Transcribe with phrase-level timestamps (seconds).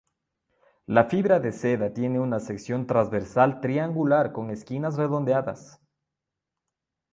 [0.87, 5.79] La fibra de seda tiene una sección transversal triangular con esquinas redondeadas.